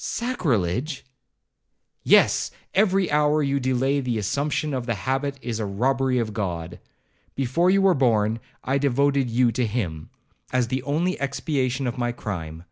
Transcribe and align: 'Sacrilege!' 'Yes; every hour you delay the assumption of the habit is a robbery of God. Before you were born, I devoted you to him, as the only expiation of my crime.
'Sacrilege!' 0.00 1.04
'Yes; 2.04 2.52
every 2.72 3.10
hour 3.10 3.42
you 3.42 3.58
delay 3.58 3.98
the 3.98 4.16
assumption 4.16 4.72
of 4.72 4.86
the 4.86 4.94
habit 4.94 5.36
is 5.42 5.58
a 5.58 5.66
robbery 5.66 6.20
of 6.20 6.32
God. 6.32 6.78
Before 7.34 7.68
you 7.68 7.82
were 7.82 7.94
born, 7.94 8.38
I 8.62 8.78
devoted 8.78 9.28
you 9.28 9.50
to 9.50 9.66
him, 9.66 10.08
as 10.52 10.68
the 10.68 10.84
only 10.84 11.18
expiation 11.20 11.88
of 11.88 11.98
my 11.98 12.12
crime. 12.12 12.62